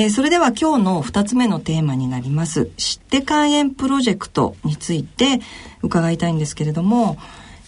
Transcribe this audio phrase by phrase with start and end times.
[0.00, 2.70] えー、それでは今日の2つ目のテーマになります。
[2.76, 5.40] 知って肝炎プロジェクトについて
[5.82, 7.18] 伺いたいんですけれども、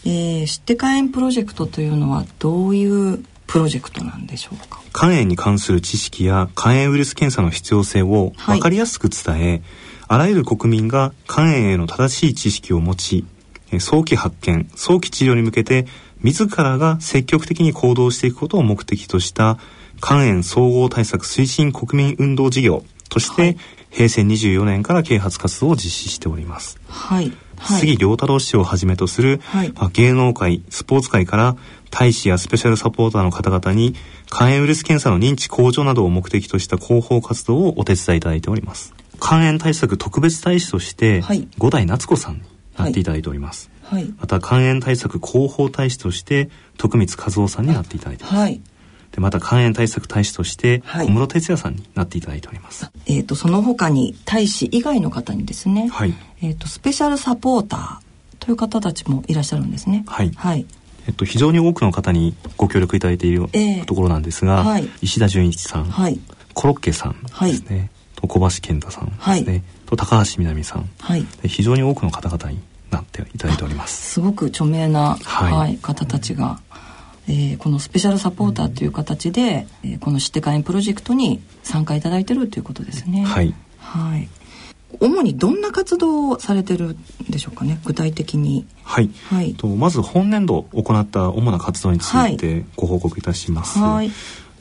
[0.04, 4.80] えー、知って肝炎プロジェクトというのはどういうプロジェクトなんでしょうか？
[4.94, 9.62] 肝炎に関する知識や肝炎ウイルス検査の必要性を分かりやすく伝え、はい、
[10.06, 13.24] あらゆる国民が肝炎への正しい知識を持ち
[13.80, 15.86] 早期発見早期治療に向けて
[16.22, 19.58] 自らが積極的に行動していくことを目的とした
[20.00, 23.56] 肝炎総合対策推進国民運動事業として、はい、
[23.90, 26.80] 平成24年から啓発活動を実施しております。
[26.88, 27.32] はい。
[27.58, 31.56] はい、杉良太郎氏をはじめとする、はい、芸能界、スポーツ界から
[31.90, 33.94] 大使やスペシャルサポーターの方々に
[34.30, 38.94] 肝炎ウイルス検査の認知向上などを目的とした広報活動をお手伝いいただいております。
[39.20, 42.42] 肝炎対策特別大使として、はい、五代夏子さんに
[42.78, 43.70] なっていただいております。
[43.82, 48.36] はい、また肝炎対策広報大使として徳光和夫さんになっていただいています。
[48.36, 48.62] はい
[49.12, 52.90] でまた肝炎対策大使として小室哲也さんになっていただいております。
[53.06, 60.04] えっ、とその他に大使以外の方にですね、はい、えっ、とスペシャルサポーターという方たちもいらっしゃるんですね。
[60.06, 60.30] はい。
[60.36, 60.66] はい。
[61.06, 66.20] えっと非常に多くの方にご協力いただいている、えー、ところなんですが、はい、石田純一さん、はい、
[66.54, 74.12] コロッケさんですね、はい、と小橋健太さんですね、はい、と高橋みなみさん、はい、非常に多くの方々になっていただいております。
[74.12, 76.60] すごく著名な、はい、はい、方たちが。
[77.28, 83.24] えー、このスペシャルサポーターという形で、えー、この知って会員プロジェクトに参加いただいてるということですね。
[83.24, 83.54] はい。
[83.78, 84.28] はい。
[84.98, 86.96] 主にどんな活動をされてるん
[87.30, 87.78] でしょうかね？
[87.84, 88.66] 具体的に。
[88.82, 94.10] はい、はい、とまず本年度行った主な活動についてご報告いたします、はい、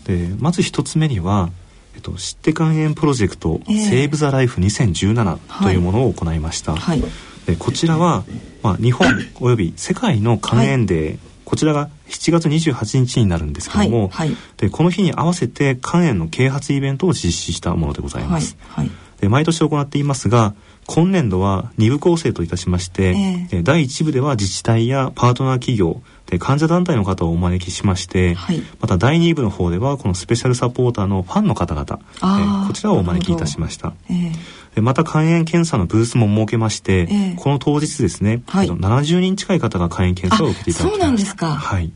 [0.05, 1.49] でまず一つ目には
[1.95, 7.03] えっと、知って肝炎プロジェクト、えー、セーブ・ザ・ライフ2017というものを行いました、はい、
[7.45, 8.23] でこちらは、
[8.63, 9.07] まあ、日本
[9.41, 11.19] および世界の肝炎デー
[11.49, 18.55] こちらが7月28日になるんですけども、はいはい、でこの日に合わせて肝炎の啓発イベントを実施したものでございます。
[18.67, 20.53] はい、で毎年行っていますが
[20.85, 23.15] 今年度は2部構成といたしまして、
[23.51, 33.93] えー、第1部では自治体やパートナー企業で患者団体の方をお招きしまして、はい、また第2部の方ではこのスペシャルサポーターのファンの方々、えー、こちらをお招きいたしました。
[34.07, 41.55] えーでまた肝炎検査のブースも設けまして、えー、この当日ですね、はい、70人近い方が肝炎検査を受けていただきましたそうなんですか。
[41.55, 41.91] はい。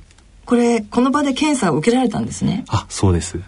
[0.46, 2.66] これこの場で検査を受けられたんですね。
[2.68, 3.40] あそうです。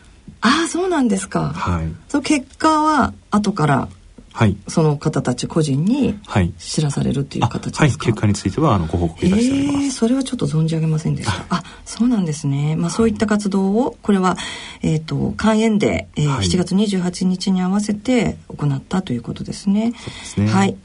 [0.41, 1.49] ああそうなんですか。
[1.49, 1.87] はい。
[2.07, 3.89] その結果は後から
[4.35, 6.19] はい、その方たち個人に
[6.59, 11.46] 知らされるっていう形ですか、はい、結果についてはあのご報告いたしております、えー、それはちょっと存じ上げませんでした。
[11.50, 12.75] あそうなんですね。
[12.75, 14.35] まあそういった活動をこれは
[14.81, 19.94] えっ、ー、と肝炎で、えーはい、7月28日に合わせて行ったということですね。
[19.97, 20.47] そうですね。
[20.47, 20.75] はい。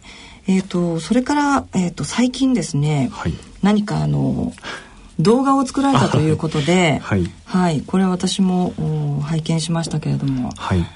[0.47, 4.53] えっ、ー、とそれからえっ、と最近ですね、はい、何かあの
[5.19, 10.87] 動画を作られたということで、はい、はい、これは私も拝見しましたけれども、はい、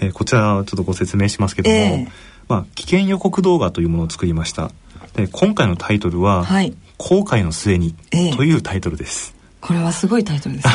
[0.00, 2.12] えー、こちらちょっとご説明しますけども、えー、
[2.48, 4.70] まあ、危険予告動画というものを作りました。
[5.14, 7.94] で今回のタイトルは「はい、後悔の末に」
[8.34, 10.72] というタイトルです、えー、これはすごいタイトルです、ね、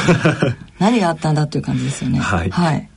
[0.78, 2.20] 何があったんだという感じですよね。
[2.20, 2.90] はい、はい、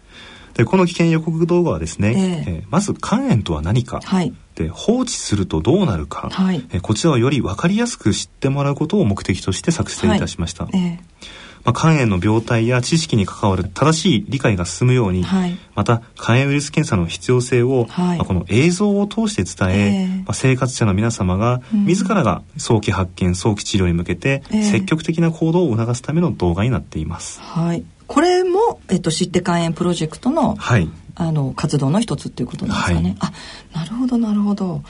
[0.55, 27.41] でこの危険予告動画はですね、えー、えー、まず肝炎とは何か、はい、で放置するとどうなるか、はい、えー、こちらをより分かりやすく知ってもらうことを目的として作成いたしました、はい、えーまあ、肝炎の病態や知識に関わる正しい理解が進むように、はい、また肝炎ウイルス検査の必要性を、はい、まあ、この映像を通して伝え、えー、まあ、生活者の皆様が自らが早期発見早期治療に向けて積極的な行動を促すための動画になっています。
[27.41, 33.17] はい、これも、えっと、知って肝炎プロジェクトの,、はい、あの活動の一つっていうことなんですかね。
[33.19, 33.33] はい、
[33.75, 34.83] あなるほどなるほど。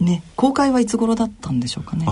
[0.00, 2.06] ね公開はいつ頃だったんでしょうかね。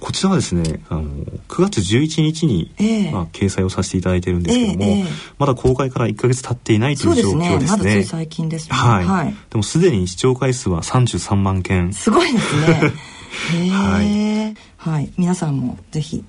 [0.00, 1.02] こちらはですねあの
[1.48, 5.06] 9月11日に、えー、まあ、掲載をさせていただいてるんですけども、えーえー、
[5.38, 7.78] まだ公開から1か月経っていないという状況ですね。
[7.78, 11.92] まだつい最近です、ね、はい、はい、でもすでに視聴回数は33万件。
[11.92, 12.92] すごいですね。
[13.70, 16.24] はい、はい、皆さんもぜひ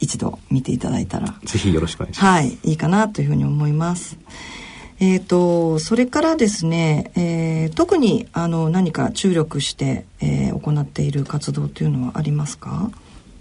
[0.00, 2.26] 一度見ていただいたらぜひよろしくお願いします。
[2.26, 4.16] はい、いいかなというふうに思います。
[5.00, 12.90] えーと、それからですね、えー、特にあの何か注力して、えー、行っている活動というのはありますか？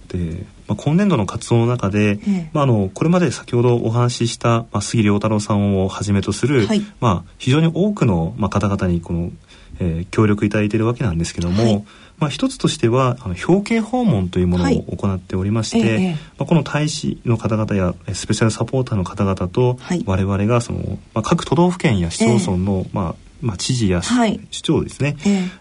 [0.08, 9.32] で、まあ、今年度の活動の中で、ええ、まあ、あのこれまで先ほどお話しした、まあ、杉良太郎さんをはじめとする、はい、まあ、非常に多くの、まあ、方々にこの、
[9.80, 11.86] えー、協力いただいているわけなんですけども、はい、
[12.18, 25.18] まあ、一つとしてはあの表敬訪問というものを行っておりまして、はい、まあ、この大使の方々やスペシャルサポーターの方々と、我々がその、まあ、各都道府県や市町村の、まあまあ、知事や、はい、市長ですね、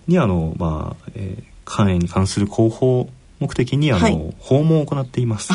[0.07, 3.09] にあの、まあえー、肝炎に関する広報
[3.39, 5.51] 目的にあの、訪問を行っています。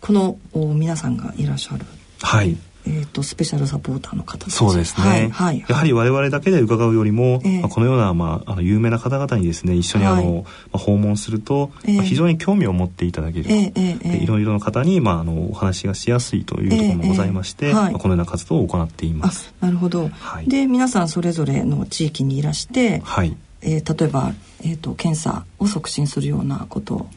[0.00, 1.84] この皆さんがいらっしゃる。
[2.20, 2.56] はい。
[2.86, 19.52] えーと、スペシャルサポーターの方そうですね、はいはい、やはり我々だけで伺うよりも、えー、まあ、このような、まあ、あの有名な方々にですね一緒にあの、はい、まあ、訪問すると、えー、まあ、非常に興味を持っていただける、えー、いろいろな方に、まあ、あのお話がしやすいというところもございまして、まあ、このような活動を行っています。
[19.60, 20.10] なるほど、
[20.46, 23.36] で皆さんそれぞれの地域にいらして、はい。
[23.62, 27.08] えー、例えば、えーと、検査を促進するようなことを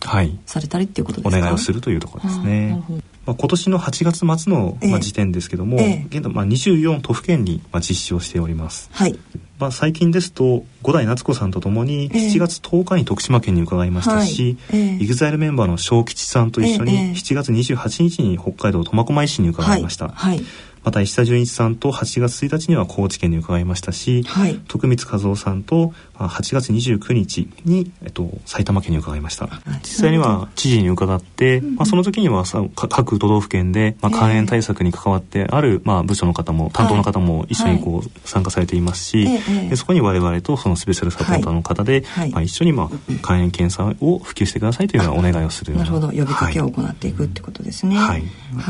[0.45, 2.81] されたりっていうことですか、お願いをするというところですね。
[3.29, 8.89] まあ、今年の8月末の、まあ、時点ですけども、えー、現在、まあ、24都府県に、まあ、実施をしております。
[8.91, 9.19] はい。
[9.59, 20.07] まあ、最近ですと五代夏子さんとともに7月10日に徳島県に伺いましたし、えーはい、EXILE メンバーの小吉さんと一緒に7月28日に北海道苫小牧市に伺いました。
[20.07, 20.45] はい、はい
[20.83, 29.49] また石田純一さんと8月1日には高知県に伺いましたし、はい、徳光和夫さんと8月29日に、えっと、埼玉県に伺いました、
[29.81, 39.27] 実際には知事に伺って、まあ、その時にはさ各都道府県で、まあ、肝炎対策に関わってある、まあ、部署の方も担当の方も一緒にこう、参加されていますし、
[39.69, 42.89] でそこに我々とそのスペシャルサポーターの方で、まあ、一緒に、まあ、
[43.23, 46.07] 肝炎検査を普及してくださいというようなお願いをするなるほど。
[46.07, 48.23] 呼びかけを行っていくってことですね、はい。
[48.23, 48.25] 医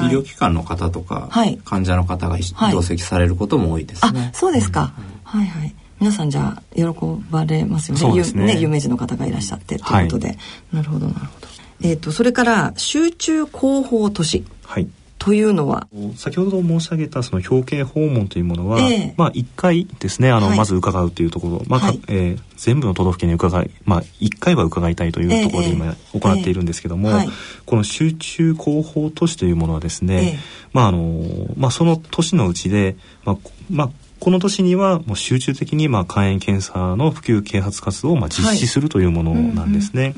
[0.09, 1.29] 療機関の方とか、
[1.65, 2.38] 患者の方が
[2.72, 4.94] 同席されることも多いですね、そうですか、
[5.24, 5.75] はいはい。
[6.00, 6.84] 皆さんじゃあ喜
[7.30, 8.24] ばれますよね。
[8.34, 8.54] ね。
[8.54, 10.38] ね有名人の方がいらっしゃってということで、はい、
[10.74, 11.48] なるほどなるほど。
[11.81, 14.46] えっ、ー、とそれから集中広報都市。
[14.66, 14.88] はい
[15.19, 15.88] というのは？
[16.16, 27.36] 先ほど申し上げたその表敬訪問というものは、えー、まあ1回ですねあの、はい、まず伺うというところ、まあはい、えー、全部の都道府県に伺い、まあ、1回は伺いたいというところで今行っているんですけども、えーえーはい、
[27.66, 30.39] この集中広報都市というものはですね、
[30.74, 31.22] まああの
[31.57, 32.95] まあ、その都市のうちで、
[33.25, 33.38] まあ
[33.69, 33.89] まあ、
[34.19, 40.13] この年にはもう集中的にまあ肝炎検査の普及啓発活動をまあ実施するというものなんですね。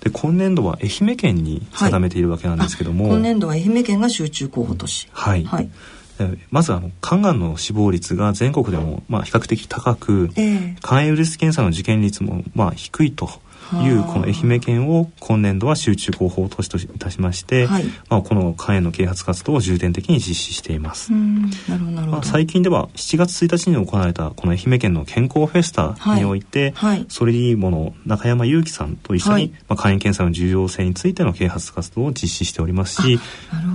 [0.00, 5.08] で今年度は愛媛県に定めているわけなんですけども、はい、今年度は愛媛県が集中候補都市。
[5.12, 5.44] はい。
[5.44, 5.70] はい
[6.50, 13.30] まずあの肝がんの死亡率が全国でもまあ比較的高く、えー、肝炎ウイルス検査の受験率もまあ低いと
[13.76, 21.12] いうこの愛媛県を今年度は集中広報都市といたしまして、はい、まあ、この肝炎の啓発活動を重点的に実施しています。
[21.12, 33.18] まあ、最近では7月1日に行われたこの愛媛県の健康フェスタにおいて、はい、ソリリーモの中山祐樹さんと一緒に、まあ、肝炎検査の重要性についての啓発活動を実施しておりますし、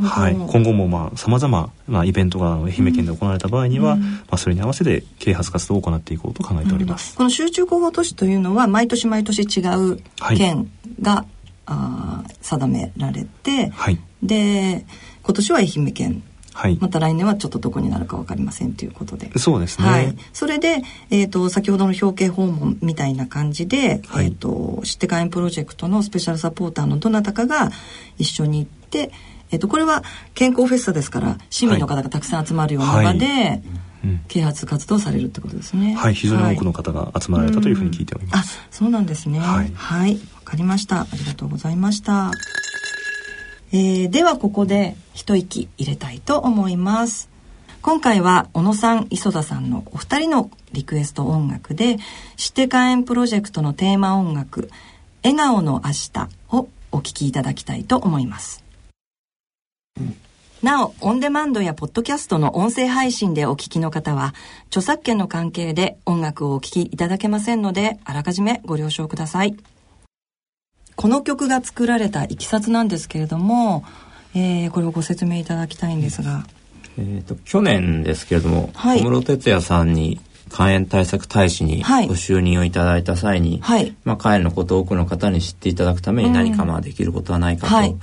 [0.04, 7.16] はい、今後もまあ様々なイベントが愛媛県で行われた場合には、うん、まあ、それに合わせて啓発活動を行っていこうと考えております。
[7.16, 10.00] この集中広報都市というのは毎年毎年違うう
[10.36, 10.72] 県
[11.02, 11.26] が、はい、
[11.66, 14.86] あ定められて、はい、で
[15.24, 16.24] 今年は愛媛県。
[16.56, 19.32] はい、また来年はちょっとどこになるか分かりませんということで。
[19.40, 27.72] そうですね、はい、それで、えーと、先ほどの表敬訪問みたいな感じで、はい、えーと、知って会員プロジェクトのスペシャルサポーターのどなたかが
[28.20, 29.12] 一緒に行って、
[29.50, 30.04] えーと、これは
[30.36, 33.64] 健康フェスタですから市民の方がたくさん集まるような場で、はい
[34.28, 35.96] 啓発活動されるってことですね。
[35.96, 38.60] はい、非常に多くの方が集まられたというふうに聞いております。
[38.60, 39.40] あ、そうなんですね。
[39.40, 41.02] はい、はい、わかりました。
[41.02, 42.32] ありがとうございました。
[43.72, 47.30] えー、ではここで一息入れたいと思います。
[47.82, 51.98] 今回は小野さん、磯田さんのお二人のリクエスト音楽で、
[52.38, 54.70] 知って肝炎プロジェクトのテーマ音楽、
[55.24, 58.64] 笑顔の明日をお聴きいただきたいと思います。
[60.00, 60.16] うん
[60.64, 64.34] なお、オンデマンドやポッドキャストの音声配信でお聞きの方は、
[64.68, 69.58] 著作権の関係で音楽をお聴きいただけませんので、あらかじめご了承ください。
[70.96, 73.84] この曲が作られたいきさつなんですけれども、
[74.36, 76.46] えー、これをご説明いただきたいんですが。
[76.98, 87.94] えーと、去年ですけれども、はい、小室哲哉さんに肝炎対策大使にご就任をいただいた際に、はい、まあ、肝炎のことを多くの方に知っていただくために何かまあできることはないかと、はい。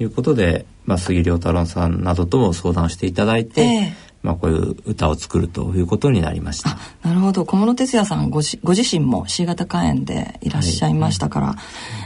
[0.00, 6.76] いうことで、まあ、杉良太郎さんなどとも相談していただいて、えー、まあ、こういう歌を作るということになりました。
[7.04, 7.44] なるほど。
[7.44, 11.46] 小室哲哉さんごご自身も C 型肝炎でいらっしゃいましたから、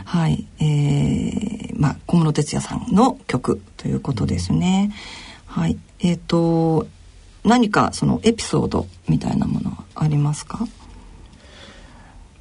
[0.05, 4.93] はい、はい、えー、まあ、小室哲哉さんの曲ということですね。
[5.57, 6.87] うん、はい、えっ、ー、と
[7.43, 10.69] 何かそのエピソードみたいなものはありますか？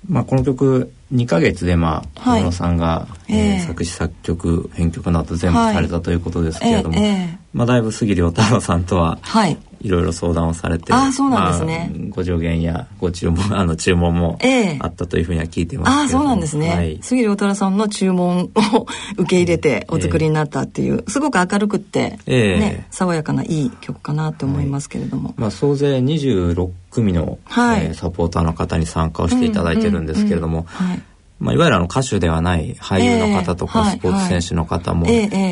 [0.10, 9.58] まあ、この曲2か月でまあ小室さんが、えー、作詞作曲編曲など全部されたということですけれども、はいえー、まあ、だいぶ杉良太郎さんとはい
[9.90, 14.40] ろいろ相談をされて、あそうなんですね、まあ、ご助言やご注文 あの注文も
[14.80, 18.88] あったというふうには聞いてますけど、あそうなんですね、はい、杉良太郎さんの注文を
[19.18, 31.02] 受け入れてお作りになったっていう、えー、すごく明るくって、えー、ね、爽やかないい曲かなと思いますけれども、はい、まあ、総勢26組の、はい、えー、サポーターの方に参加をしていただいてるんですけれども、はい
[31.44, 35.06] まあ、いわゆるあの歌手ではない俳優の方とかスポーツ選手の方も、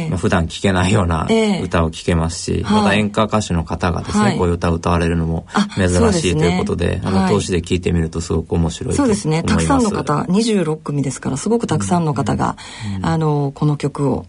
[0.10, 1.28] まあ、普段聴けないような
[1.62, 5.46] 歌を聴けますし、また演歌歌手の方がですね、こういう歌を歌われるのも
[5.76, 9.44] 珍しいということで、あの、通しで聴いてみるとすごく面白いそうですね。
[9.44, 12.56] たくさんの方、26組ですから、すごくたくさんの方が、
[13.02, 14.26] あの、この曲を、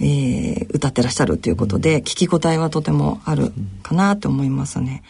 [0.00, 3.52] えー、歌ってらっしゃるということで、聞き応えはとてもある
[3.84, 5.04] かなと思いますね。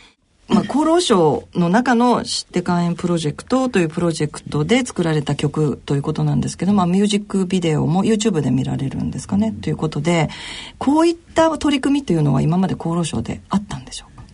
[0.48, 10.30] まあ、厚労省の中の知って肝炎プロジェクトというプロジェクトで作られた曲ということなんですけど、まあ、ミュージックビデオも YouTube で見られるんですかね、ということで
[10.78, 14.24] こういった取り組みというのは今まで厚労省であったんでしょうか？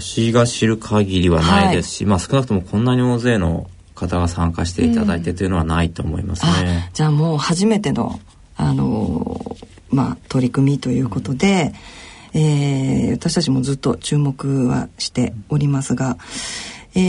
[0.00, 6.86] 私が知る限りはないですし、はい、まあ、少なくともこんなに大勢の方が参加していただいてというのはないと思いますね。
[6.88, 8.18] うん、じゃあもう初めての
[8.56, 9.56] あの
[9.90, 11.72] まあ、取り組みということで、
[12.34, 16.18] えー、私たちもずっと注目はしておりますが、
[16.96, 17.00] え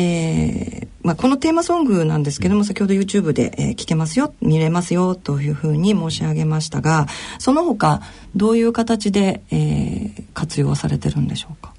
[0.86, 8.02] ーまあ、このテーマソングなんですけども先ほど YouTube で、えー、聞けますよ見れますよというふうに申し上げましたがその他
[8.36, 11.74] どういう形で、えー、活用されてるんでしょうか？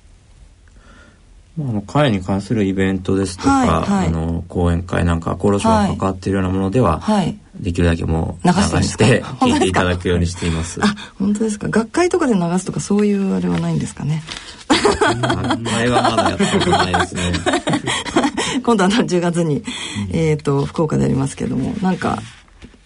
[1.58, 10.80] あの会に関するイベントですとか、はいはい、あの講演会なんか厚労省が関わっているようなものでは、はい、できるだけもう流して聞いていただくようにしています。
[10.82, 11.68] あ本当ですか？
[11.68, 14.22] 学会とかで流すとかそういうあれはないんですかね？
[15.62, 17.22] 前はまだやったことないですね。
[18.64, 19.62] 今度は10月に、
[20.12, 22.20] えっ、と福岡でありますけどもなんか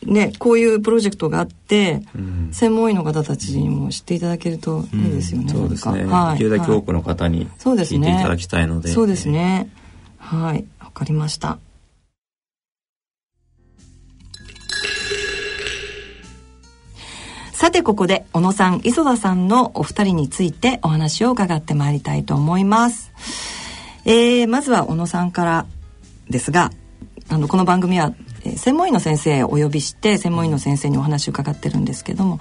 [0.06, 5.52] ね、こういうプロジェクトがあって、うん、専門医の方たちにも知っていただけるといいですよね。
[5.52, 6.32] うん、そうですね、はい。
[6.32, 8.88] できるだけ多くの方に聞いていただきたいので。
[8.88, 9.68] そうですね。
[10.16, 11.58] はい、わかりました。
[17.60, 23.12] さてここで小野さん磯田さんのお二人についてお話を伺ってまいりたいと思います。
[24.06, 25.66] えー、まずは小野さんから
[26.30, 26.70] ですが
[27.28, 28.14] あのこの番組は
[28.44, 32.40] えー、専門医の先生をお呼びして専門医の先生にお話を伺ってるんですけども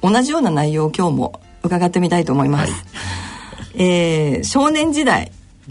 [0.00, 2.78] 同じような内容を今日も伺ってみたいと思います、は
[3.74, 5.30] い、えー、少年時代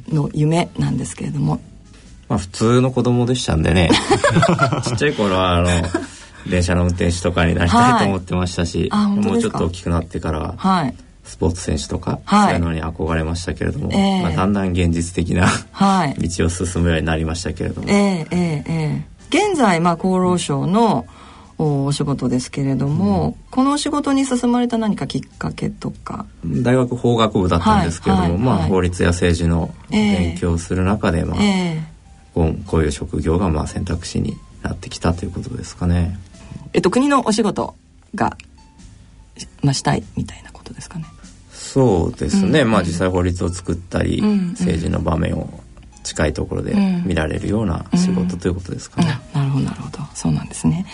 [0.09, 1.59] の夢なんですけれども。
[2.29, 3.89] まあ普通の子供でしたんでね。
[4.85, 5.69] ちっちゃい頃はあの
[6.50, 21.07] 電車の運転手とかになりたいと思ってましたし、はい、もうちょっと大きくなってからは、はい、スポーツ選手とか、はい、そういうのに憧れましたけれども、えー、まあ、だんだん現実的な、はい、 道を進むようになりましたけれども、えーえーえー現在、まあ、厚労省の
[21.57, 26.27] お仕事ですけれども、うん、この仕事に進まれた何かきっかけとか？
[26.45, 36.19] 大学法学部だったんですけれども、はいはい、まあ、法律や政治の勉強をする中で、えー、まあ、えー、こうこういう職業がまあ選択肢になってきたということですかね。
[36.74, 37.75] えっと、国のお仕事
[38.15, 38.38] が、
[39.62, 41.06] まあ、したいみたいなことですかね。
[41.51, 45.62] そうですね、うん、まあ実際法律を作ったり、うん、政治の場面を
[46.03, 46.75] 近いところで
[47.06, 49.20] 見られるような仕事ということですかね。
[49.34, 50.86] うんうん、なるほどなるほどそうなんですね。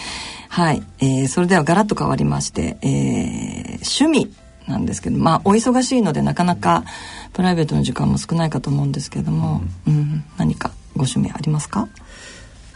[0.47, 4.33] はい、えー、それではガラッと変わりまして、えー、趣味
[4.67, 6.85] なんですけどまあお忙しいのでなかなか
[7.33, 11.87] プライベートの時間も少ないかと思うんですけども、うん、うん、何かご趣味ありますか？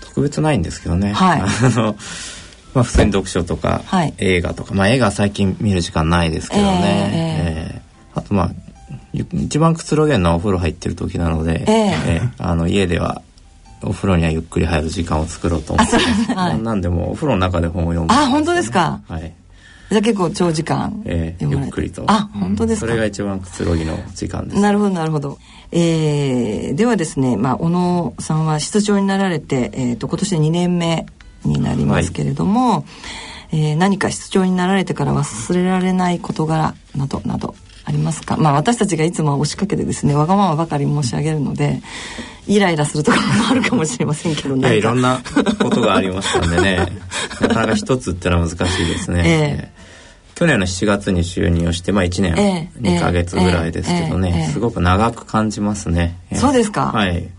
[0.01, 1.13] 特別ないんですけどね。
[1.13, 1.41] はい。
[1.45, 1.95] あの
[2.73, 3.11] まあ普通に。
[3.11, 4.73] 読書とか、はい、映画とか。
[4.73, 7.11] まあ映画最近見る時間ないですけどね。
[7.13, 8.51] えー、えー、あとまあ
[9.13, 11.67] 一番くつろげるのはお風呂入ってる時なので、えー、
[12.17, 13.21] えー、あの家では
[13.83, 15.97] お風呂にはゆっくり入る時間を作ろうと思って、
[16.33, 19.01] はい、なんでもお風呂の中で本を読む、ね、あ本当ですか？
[19.07, 19.33] はい。
[19.89, 22.03] じゃあ結構長時間えー、ゆっくりと。
[22.07, 24.59] あ本当ですか、うん、それが一番くつろぎの時間です。
[24.61, 25.37] なるほどなるほど。
[25.71, 31.05] えー、ではですね、まあ、小野さんは室長になられて、えーと、今年で2年目
[31.45, 32.83] になりますけれども、は
[33.51, 38.37] い、えー、何か室長になられてから忘れられない事柄などなどありますか？
[38.37, 41.81] まあ私たちがいつも押しかけてですねわがままばかり申し上げるので
[42.47, 45.21] イライラするところもあるかもしれませんけどいやいろんな
[45.59, 46.87] ことがありましたんでね。
[47.41, 56.91] なかなか一つってのは難しいですね、えー、去年の7月に就任をして、まあ、1年2か月ぐらいですけどね、すごく長く感じますね、そうですか。
[56.93, 57.29] はい。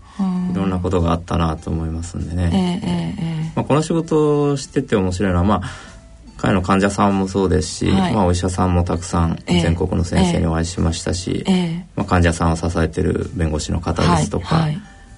[0.51, 3.34] いろんなことがあったなと思いますんでね、まあ、
[3.65, 5.95] この仕事をしてて面白いのはまあ
[6.37, 14.75] 彼の患者さんもそうですし、はい、まあ、お医者さんもたくさん全国の先生にお会いしましたし、えー、まあ、患者さんを支えてる弁護士の方ですとか、はい、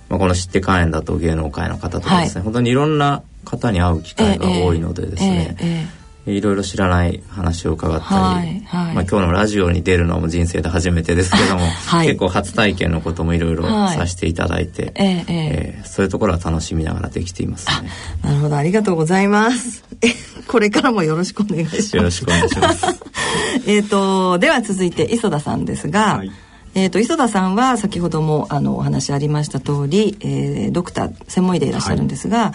[0.10, 5.90] まあ、この知って肝炎だと芸能界の方とかですね、本当にいろんな方に会う機会が多いのでですね、
[6.28, 17.90] いろいろ知らない話を伺ったり、はいはい、まあ、今日のラジオに出るのも人生で初めてですけども、 はい、結構初体験のこともいろいろさせていただいて、はい、えー、えー、そういうところは楽しみながらできていますね。
[18.24, 19.84] なるほどありがとうございます。
[20.48, 21.96] これからもよろしくお願いします。
[21.96, 22.86] よろしくお願いします。
[23.66, 26.18] えっとでは続いて磯田さんですが。
[26.18, 26.32] はい
[26.76, 32.54] えーと、磯田さんは先ほどもあのお話ありました通り、えー、ドクター専門医でいらっしゃるんですが、は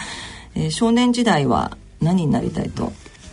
[0.55, 2.93] いえー、少年時代は何になりたいと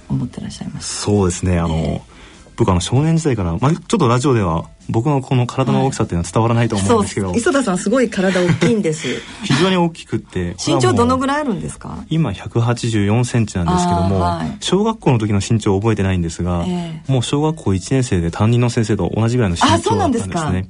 [0.10, 1.02] 思ってらっしゃいます。
[1.04, 1.60] そうですね。
[1.60, 2.20] あの、えー
[2.60, 9.08] 僕あの少年時代から、まあ、ちょっとラジオでは僕のこの体の大きさっていうのは伝わらないと思うんですけど、はい、磯田さんすごい体大きいんです。
[9.46, 12.04] 非常に大きくって身長どのぐらいあるんですか？
[12.10, 20.68] 今184センチなんですけども、はい、小学校の時の身長を覚えてないんですが、えー、もう小学校1年生で担任の先生と同じぐらいの身長だったんですね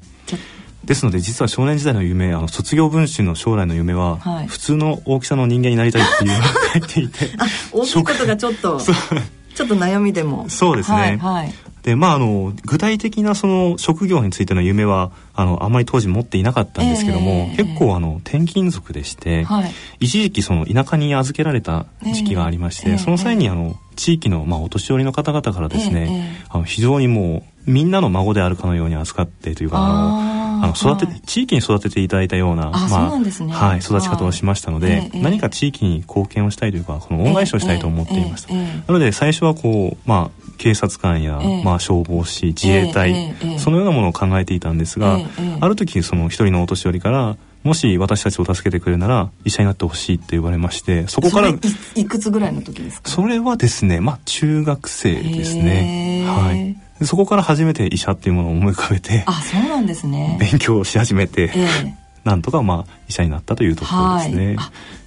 [0.89, 7.29] ですので実は少年時代の夢あの卒業文集の将来の夢は、はい、普通の大きさの人間になりたいっていうのが 書いていて
[7.72, 10.50] 大きいことがちょっとちょっと悩みでも。
[10.50, 11.53] そうですね、はい、はい、
[11.84, 38.53] でまああの具体的なその職業についての夢はあのあんまり当時持っていなかったんですけども、えー、結構あの転勤族でして、はい、一時期その田舎に預けられた時期がありまして、えー、その際にあの地域のまあお年寄りの方々からですね、えー、あの非常にもうみんなの孫であるかのように扱ってというかあの育て、はい、地域に育てていただいたような、まあ、ね、はい、育ち方をしましたので、何か地域に貢献をしたいというか、この恩返しをしたいと思っていました。
[38.53, 45.17] なので、最初はこう、まあ、警察官や、まあ、消防士、自衛隊、そのようなものを考えていたんですが、
[45.61, 53.09] ある時、その一人のお年寄りから、もし私たちを助けてくれるなら医者になってほしいって言われましてそこからいくつぐらいの時ですか？
[53.09, 56.23] それはですねまあ中学生ですね。
[56.25, 64.58] はいそこから初めて医者っていうものを思い浮かべてあそうなんですね勉強し始めて、えー、なんとかまあ医者になったというところですね。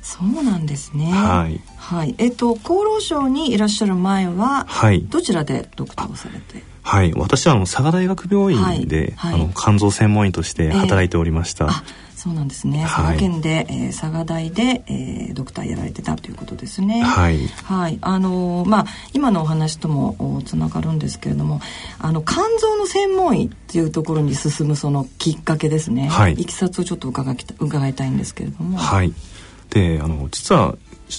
[0.02, 1.12] そうなんですね。
[1.12, 1.60] はい。
[1.76, 2.14] はい。
[2.18, 6.64] えっと厚労省にいらっしゃる前は、はい、どちらでドクターをされて？
[6.82, 11.66] はい、私はあの佐賀大学病院で、はいはい、あの肝臓専門医として働いておりました。
[11.66, 11.72] えー、
[12.22, 12.82] そうなんですね。
[12.82, 17.02] 佐賀県で、えー、佐賀大で、えー、ドクターやられてたということですね。
[17.02, 17.48] はい。
[17.48, 17.98] はい。
[18.00, 21.60] あのー、まあ今のお話ともつながるんですけれども、
[21.98, 26.06] あの肝臓の専門医っていうところに進むそのきっかけですね。
[26.06, 26.34] はい。
[26.34, 28.78] いきさつをちょっと伺い伺いたいんですけれども。
[28.78, 29.12] はい。
[29.70, 30.76] で、あの実は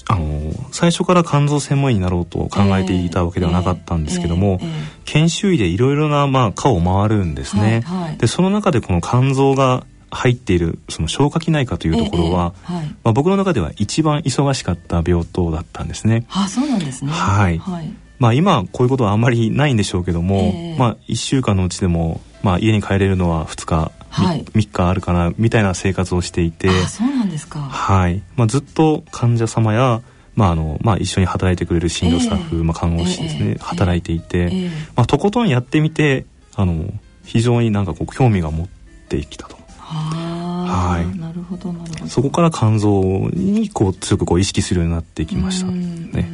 [0.08, 7.82] あの最初から肝臓専門医になろうと考えていたわけではなかったんですけども、えーえーえー、研修医でいろいろな、まあ、科を回るんですね。
[7.84, 9.84] はいはい、でその中でこの肝臓が
[10.14, 16.26] 入っているその消化器内科というところは、ええはい、まあ、僕の中では一番忙しかった病棟だったんですね。
[16.30, 17.10] あそうなんですね。
[17.10, 17.58] はい。
[17.58, 27.60] はい、まあ今こういうことはあんまりないんでしょうけども、え、まあ1週間のうちでも、まあ、家に帰れるのは2日、はい、3日あるかなみたいな生活をしていてあそうなんですか。
[27.60, 28.22] はい。
[28.36, 30.00] まあ、ずっと患者様や
[30.36, 36.92] まああのまあ、一緒に働いてくれる診療スタッフ、えー、まあ、看護師ですね、えー、働いていて、えー、まあ、とことんやってみてあの
[37.24, 38.68] 非常になんかこう興味が持っ
[39.08, 39.53] てきたと。
[39.84, 42.06] はい、なるほどなるほど。
[42.08, 45.66] そこから肝臓にこう強くこう意識するようになってきました。
[45.66, 46.28] ね。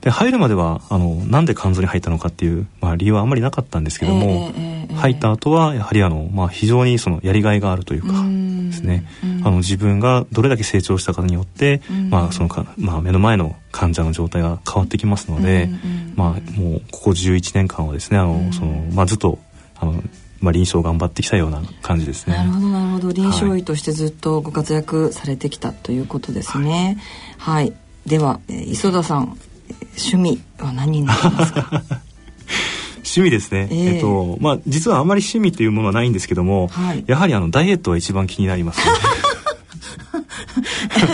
[0.00, 9.04] で入るまではあのなんで肝臓に入ったのかっていう、まあ、理由はあんまりなかったんですけども、えー、入った後はやはりあの、まあ、非常にそのやりがいがあるというかですね。
[9.44, 11.80] あの自分がどれだけ成長したかによって、
[12.10, 15.68] まあそのかまあ、目の前の患者の状態が変わってきますので、
[16.14, 19.38] まあ、もうここ11年間はですねあの、そのまあ、ずっと
[19.80, 20.02] あの
[20.40, 22.36] まあ、臨床頑張ってきたような感じですね。
[22.36, 23.12] なるほどなるほど。
[23.12, 26.98] 臨床医としてずっとご活躍されてきたということですね。
[27.38, 27.72] はい、はい、
[28.06, 29.36] では、えー、磯田さん
[29.96, 31.82] 趣味は何になりますか？
[33.08, 38.92] 趣味ですね、えー、えっとまあ実はあまり趣味というものはないんですけども、はい、やはりあのダイエットは一番気になります、ね、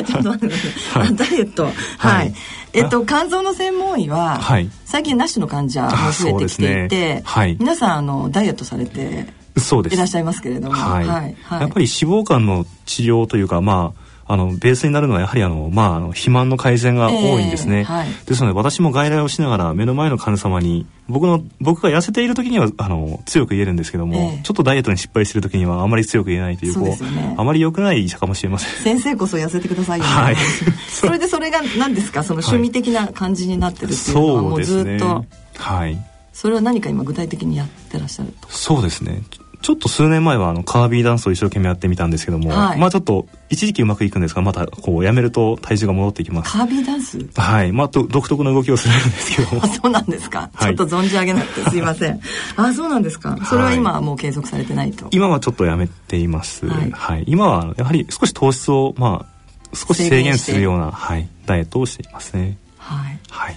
[0.04, 1.64] ちょっと待ってください、 はい、ダイエット。
[1.64, 2.34] はい、はい、
[2.74, 7.22] えっと肝臓の専門医は、はい、最近なしの患者も増えてきていて、ね。
[7.24, 9.94] はい、皆さんあのダイエットされてそうです。
[9.94, 11.06] いらっしゃいますけれども、はい。
[11.06, 28.82] はい、やっぱり脂肪肝の治療というかまああのベースになるのはやはりあの、まあ、あの肥満の改善が多いんですね、えーはい、ですので私も外来をしながら目の前の患者様に僕の僕が痩せている時にはあの強く言えるんですけども、えー、ちょっとダイエットに失敗してる時にはあまり強く言えないというこう、ね、あまり良くない医者かもしれません。
[28.82, 30.36] 先生こそ痩せてくださいよ、ね、はい、
[30.88, 32.22] それでそれが何ですか？
[32.22, 35.98] その趣味的な感じになってるっていうのは、もうずっと、ね、はい。
[36.34, 39.22] それは何か今具体的にやってらっしゃるとそうですね
[39.64, 46.52] ちょっと数年前はあのカービーダンスを一生懸命やってみたんですけども、はい、まあちょっと一時期うまくいくんですがまたこうやめると体重が戻ってきます。
[46.52, 47.18] カービーダンス？
[47.34, 47.72] はい。
[47.72, 52.20] まあ独特の動きをするんですけどあそうなんですか、はい、ちょっと存じ上げなくてすいません。
[52.56, 53.38] あそうなんですか？
[53.46, 62.58] それは今はもう継続されてないと、今はちょっとやめています、はい、はい、今はやはり少し糖質をまあ少し制限するような、はい、ダイエットをしていますね。
[62.76, 63.56] はい、はい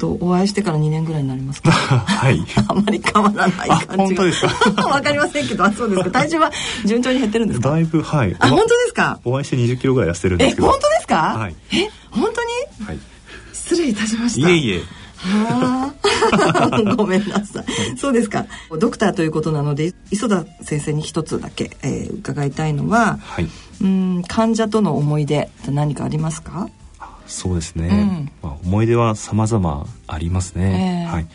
[0.00, 1.70] とお会いしてから2年ぐらいになりますか？
[1.70, 2.44] はい。
[2.68, 3.96] あんまり変わらない感じが。
[3.98, 4.40] 本当です
[4.74, 4.82] か？
[4.88, 5.64] わかりませんけど。
[5.64, 6.10] あそうですか。
[6.10, 6.50] 体重は
[6.84, 7.70] 順調に減ってるんですか？
[7.70, 8.34] だいぶはい。
[8.40, 9.20] あ本当ですか？
[9.24, 10.66] お会いして20キロぐらい痩せてるんですけど。
[10.66, 12.42] え本当ですか、はい、え本当
[12.82, 12.98] に、はい、
[13.52, 14.48] 失礼いたしました。
[14.48, 14.82] いえいえ。
[15.22, 16.90] はあ。
[16.96, 17.64] ごめんなさい、
[17.98, 18.46] そうですか。
[18.78, 23.48] ドクターということなので磯田先生に一つだけ、えー、伺いたいのは、はい、
[23.82, 26.68] うん患者との思い出って何かありますか？
[27.30, 31.26] そうですね、うん、まあ、思い出は様々ありますね、えー、はい。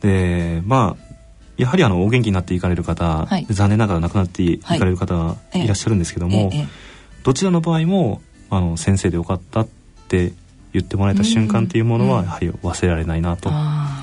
[0.00, 1.08] でまあ
[1.56, 6.52] やはりあのお元気になっていかれる方、はい、残念ながら亡くなっていかれる方がいらっしゃるんですけども、
[7.24, 9.68] どちらの場合もあの先生でよかったっ
[10.06, 10.32] て
[10.72, 13.50] 言ってもらえた瞬間っていうものはやはり忘れられないなと。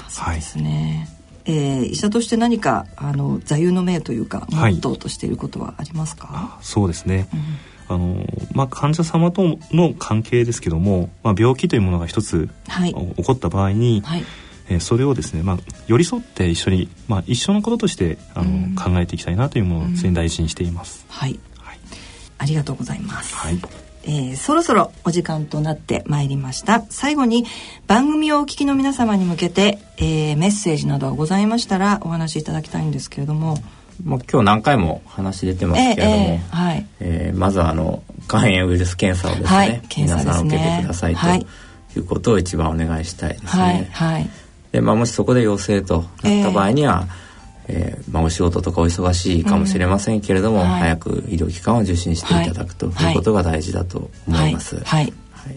[0.09, 1.07] そうですね、
[1.45, 7.39] はい、えー、医者として何かあの座右の銘というかモットーとしていることはありますか、はい、そうですね、うん、
[7.87, 14.23] あのまあ、患者様との関係ですけども、まあ、病気というものが一つ、はい、起こった場合に、はい。
[14.67, 21.05] えー、それをですね、まあ、寄り添って一緒に、まあ、一緒のこととしてあの、うん、考えていきたいなというものを常に大事にしています。
[21.09, 21.79] はい、はい、
[22.39, 23.35] ありがとうございます。
[23.35, 23.59] はい。
[24.07, 26.83] えー、そろそろお時間となってまいりました。
[26.89, 27.45] 最後に
[27.87, 33.57] 番組をお聞きの皆様に向けて、えー、メッセージなどございましたらお話しいただきたいんですけれども
[34.03, 36.85] もう今日何回も話出てますけれども、えーえー、はい。
[36.99, 41.99] えー、まずはあの肝炎ウイルス検査をですね、はい、皆さん受けてくださいとい。
[41.99, 43.49] うことを一番お願いしたいですね。
[43.49, 44.29] はい、はい。
[44.71, 47.07] で、まあ、もしそこで陽性となった場合には、
[47.67, 54.75] えー、えー、まあ、お仕事とかお忙しいかもしれませんけれども、うんはい、早く医療機関を受診していただくということが大事だと思います。
[54.75, 55.13] はい、はい。
[55.31, 55.55] はい、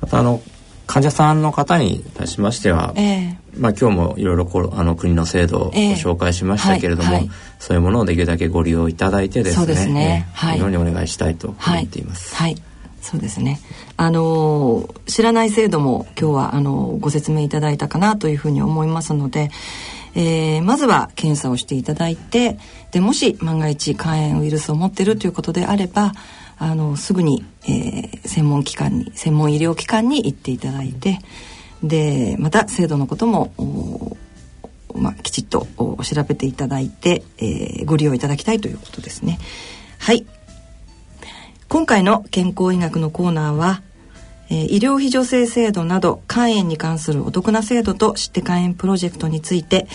[0.00, 0.40] またあの
[0.86, 12.34] 患者さんの方に対しましては、えー、まあ、今日もいろいろこあの国の制度をご紹介しましたけれども、えーはいはい、そういうものをできるだけご利用いただいてですねですね、はい、ようにお願いしたいと思っています。
[12.34, 12.56] はい。
[13.00, 13.60] そうですね。
[13.98, 19.50] あの知らない制度も今日はあのご説明いただいたかなというふうに思いますので、
[20.14, 22.58] えー、まずは検査をしていただいて
[22.92, 26.12] でもし万が一肝炎ウイルスを持っているということであれば
[26.56, 31.18] あのすぐに、えー、専門機関に専門医療機関に行っていただいて
[31.88, 33.52] でまた制度のことも
[34.94, 39.38] まあ、きちっと調べていただいて、えー、ご利用いただきたいということですね。
[39.98, 40.24] はい
[41.68, 43.82] 今回の健康医学のコーナーは、
[44.48, 49.88] えー、医療費助成制度など肝炎に関するお得な制度と知って肝炎プロジェクトについて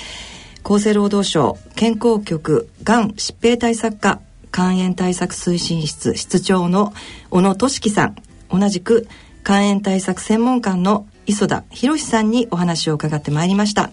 [0.63, 4.19] 厚生労働省健康局がん疾病対策課
[4.52, 6.93] 肝炎対策推進室室長の
[7.30, 8.15] 小野俊樹さん
[8.52, 9.08] 同じく
[9.45, 13.92] 肝炎対策専門官の磯田博さんにお話を伺ってまいりました。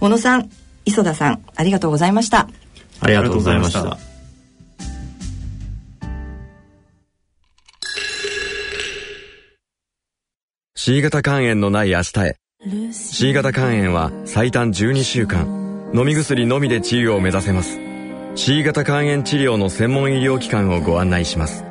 [0.00, 0.48] 小野さん
[0.84, 2.48] 磯田さんありがとうございました。
[3.00, 3.98] ありがとうございました。
[10.76, 12.36] C 型肝炎のない明日へ。
[12.92, 15.90] C 型肝炎は最短12週間。
[15.92, 17.80] 飲み薬のみで治癒を目指せます。
[18.36, 21.64] C 型肝炎治療の専門医療機関をご案内します。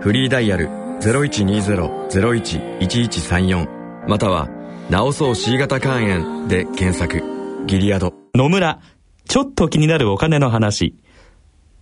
[0.00, 0.68] フリーダイヤル
[1.00, 4.48] 0120-01-1134または
[4.90, 7.22] 「治そう C 型肝炎」で検索。
[7.66, 8.14] ギリアド。
[8.34, 8.80] 野村
[9.26, 10.96] ちょっと気になるお金の話。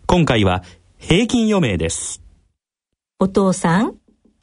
[0.07, 0.63] 今回は
[0.99, 2.23] 平均余命です。
[3.19, 3.95] お父さん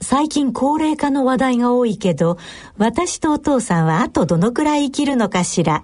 [0.02, 2.38] 最近高齢化の話題が多いけど、
[2.78, 5.84] 私とお父さんはあとどのくらい生きるのかしら。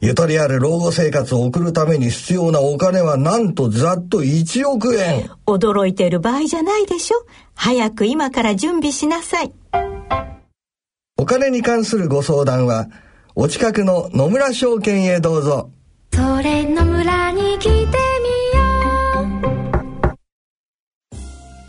[0.00, 5.30] ゆとりある老後生活を送るために必要なお金はなんとざっと1億円。
[5.46, 7.24] 驚いてる場合じゃないでしょ。
[7.54, 9.52] 早く今から準備しなさい。
[11.18, 12.88] お金に関するご相談は、
[13.34, 15.70] お近くの野村証券へどうぞ。
[16.12, 17.96] それ野村に来てみ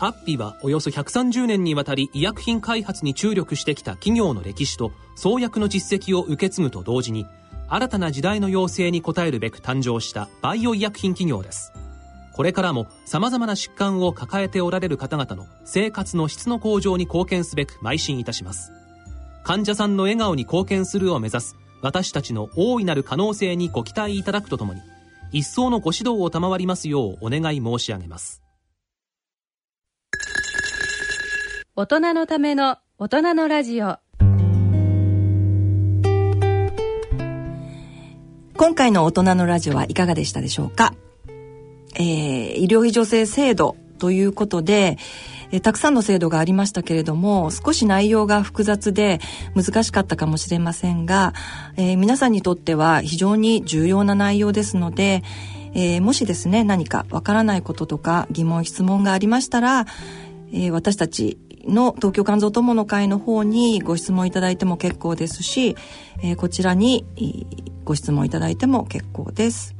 [0.00, 7.26] アッピはおよそ130年にわたり医薬品開発に注力してきた企業の歴史と創薬の実績を受け継ぐと同時に
[7.68, 11.72] 新たな時代の要請に応えるべく誕生したバイオ医薬品企業です。
[12.32, 18.72] これからも様々な疾患を抱えておられる方々の生活の質の向上に貢献すべく邁進いたします。
[19.42, 24.80] 患者さんの笑顔に貢献するを目指す私たちの大いなる可能性にご期待いただくとともに
[25.32, 28.42] 一層のご指導を賜りますようお願い申し上げます。
[31.76, 33.98] 大人のための大人のラジオ。
[38.58, 40.92] 今回の大人のラジオはいかがでしたでしょうか、
[41.94, 44.98] えー、医療費助成制度ということで、
[45.52, 49.20] え、たくさんの制度がありましたけれども少し内容が複雑で
[49.54, 51.34] 難しかったかもしれませんが、
[51.76, 55.22] えー、皆さんにとっては非常に重要な内容ですので、
[55.74, 59.86] えー、もしですね何かわからないこととか疑問質問がありましたら、
[60.52, 65.76] えー、私たちの東京肝臓友の会の方にご質問いただいても結構ですし、
[66.22, 67.04] えー、こちらに
[67.84, 69.74] ご質問いただいても結構です。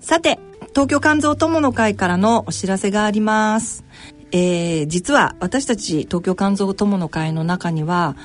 [0.00, 0.38] さて
[0.70, 3.84] 東京肝臓友の会からのお知らせがあります。
[4.32, 8.16] えー、実は私たち東京肝臓友の会の中には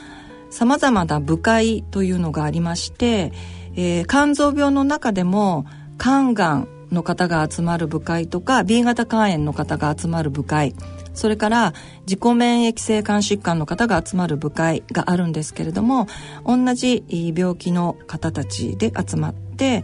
[0.51, 3.33] 様々な部会というのがありまして、
[3.75, 5.65] えー、肝臓病の中でも
[5.99, 10.75] 肝がんの方が集まる部会とか B 型肝炎の方が集まる部会
[11.15, 16.07] それから自己免疫性肝疾患の方が集まる部会があるんですけれども
[16.45, 17.03] 同じ
[17.35, 19.83] 病気の方たちで集まって、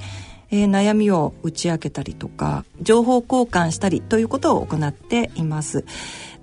[0.51, 5.85] えー、悩みを打ち明けたりとか情報交換したりということを行っています。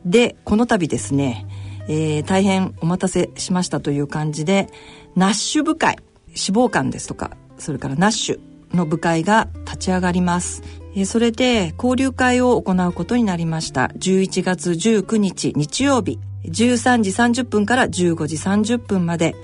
[0.04, 1.46] でこの度ですね、
[1.88, 4.68] えー、大変お待たせしましたという感じで
[5.16, 5.98] ナッシュ部会
[6.28, 10.62] 脂肪肝ですとかそれからナッシュの部会が立ち上がります。
[11.06, 13.90] それで交流会を行うことになりました。
[13.96, 16.18] 11月19日日曜日。
[16.44, 17.10] 13時
[17.42, 19.34] 30分から15時30分まで。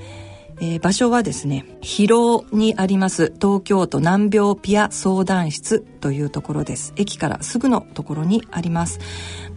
[0.60, 6.92] えー、場所はですね広尾にあります東京都難病ピア相談室というところです。
[6.96, 9.00] 駅からすぐのところにあります。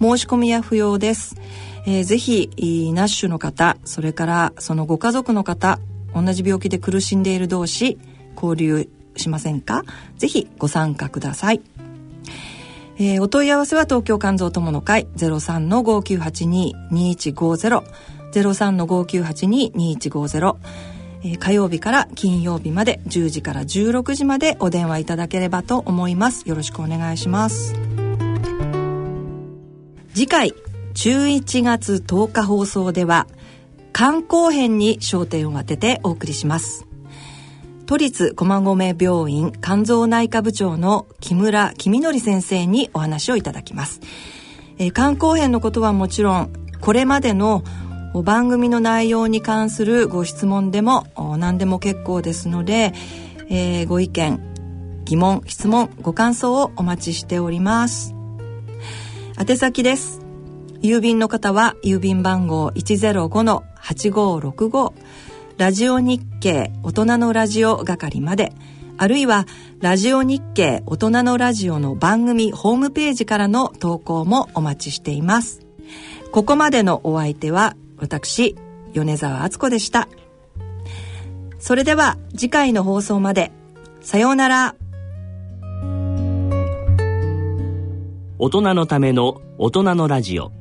[0.02, 1.36] 申し込みは不要です、
[1.86, 2.50] えー、ぜひ
[2.94, 5.80] ナッシュの方それからそのご家族の方
[6.16, 8.00] 同じ病気で苦しんでいる同士
[8.36, 9.84] 交流しませんか？
[10.18, 11.62] ぜひご参加ください。
[13.00, 17.84] えー、お問い合わせは東京肝臓友の会03-5982-2150
[18.32, 20.56] 03-5982-2150、
[21.24, 26.48] えー、火曜日から金曜日まで10時から16時までお電話いただければと思います。
[26.50, 27.76] よろしくお願いします。
[30.14, 30.54] 次回
[30.96, 33.28] 11月10日放送では
[33.94, 36.88] 観光編に焦点を当ててお送りします。
[37.88, 44.02] 都立駒込病院肝臓内科部長の木村公則先生にお話をいただきます、
[44.78, 47.64] えー、肝硬変のことはもちろんこれまでの
[48.24, 51.08] 番組の内容に関するご質問でも
[51.40, 52.94] 何でも結構ですので、
[53.50, 54.42] えー、ご意見
[55.06, 58.14] 疑問質問ご感想をお待ちしております。
[59.40, 60.20] 宛先です。
[60.82, 64.94] 郵便の方は郵便番号105-8565
[65.58, 68.54] ラジオ日経大人のラジオ係まで
[69.00, 69.48] あるいは
[69.80, 75.62] ラジオ日経大人のラジオの番組ホームページからの投稿もお待ちしています。
[76.32, 78.56] ここまでのお相手は私
[78.94, 80.08] 米沢敦子でした。
[81.58, 83.52] それでは次回の放送まで。
[84.02, 84.76] さようなら。
[88.40, 90.52] 大人のための大人のラジオ。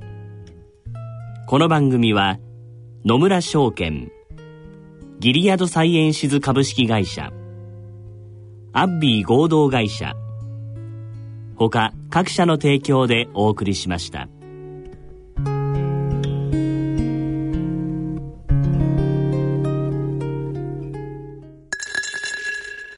[1.47, 2.39] この番組は
[3.05, 4.11] 野村証券。
[5.19, 7.33] ギリアドサイエンシズ株式会社
[8.73, 10.15] アッビー合同会社
[11.57, 14.29] 他各社の提供でお送りしました。